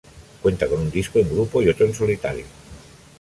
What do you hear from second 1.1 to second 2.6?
en grupo y otro en solitario.